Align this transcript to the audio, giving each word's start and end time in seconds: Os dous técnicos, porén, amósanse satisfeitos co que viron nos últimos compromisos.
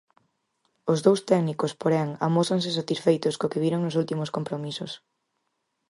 Os 0.91 0.99
dous 1.05 1.21
técnicos, 1.29 1.71
porén, 1.81 2.09
amósanse 2.27 2.69
satisfeitos 2.79 3.37
co 3.39 3.51
que 3.51 3.61
viron 3.63 3.81
nos 3.83 3.97
últimos 4.01 4.29
compromisos. 4.37 4.91